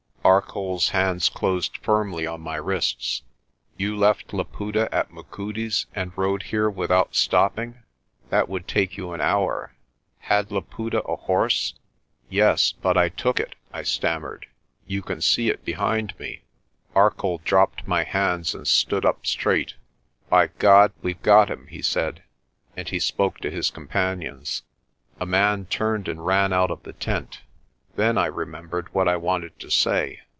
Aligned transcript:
Arcoll's 0.23 0.89
hands 0.89 1.29
closed 1.29 1.77
firmly 1.77 2.27
on 2.27 2.41
my 2.41 2.55
wrists. 2.55 3.23
"You 3.75 3.97
left 3.97 4.31
Laputa 4.35 4.87
at 4.93 5.11
Machudi's 5.11 5.87
and 5.95 6.15
rode 6.15 6.43
here 6.43 6.69
without 6.69 7.15
stopping. 7.15 7.79
That 8.29 8.47
would 8.47 8.67
take 8.67 8.97
you 8.97 9.13
an 9.13 9.19
hour. 9.21 9.73
Had 10.19 10.51
Laputa 10.51 11.01
a 11.05 11.15
horse?' 11.15 11.73
"Yes; 12.29 12.71
but 12.71 12.97
I 12.99 13.09
took 13.09 13.39
it," 13.39 13.55
I 13.73 13.81
stammered. 13.81 14.45
"You 14.85 15.01
can 15.01 15.21
see 15.21 15.49
it 15.49 15.65
be 15.65 15.73
hind 15.73 16.17
me." 16.19 16.43
Arcoll 16.93 17.39
dropped 17.43 17.87
my 17.87 18.03
hands 18.03 18.53
and 18.53 18.67
stood 18.67 19.05
up 19.05 19.25
straight. 19.25 19.73
"By 20.29 20.47
God, 20.59 20.93
we've 21.01 21.21
got 21.23 21.49
him!" 21.49 21.65
he 21.65 21.81
said, 21.81 22.21
and 22.77 22.87
he 22.87 22.99
spoke 22.99 23.39
to 23.39 23.49
his 23.49 23.71
companions. 23.71 24.61
A 25.19 25.25
man 25.25 25.65
turned 25.65 26.07
and 26.07 26.23
ran 26.23 26.53
out 26.53 26.69
of 26.69 26.83
the 26.83 26.93
tent. 26.93 27.41
Then 27.97 28.17
I 28.17 28.27
remembered 28.27 28.93
what 28.93 29.09
I 29.09 29.17
wanted 29.17 29.59
to 29.59 29.69
say. 29.69 30.21